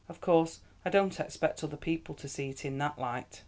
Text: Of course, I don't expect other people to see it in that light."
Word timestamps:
Of 0.09 0.19
course, 0.19 0.61
I 0.83 0.89
don't 0.89 1.19
expect 1.19 1.63
other 1.63 1.77
people 1.77 2.15
to 2.15 2.27
see 2.27 2.49
it 2.49 2.65
in 2.65 2.79
that 2.79 2.97
light." 2.97 3.39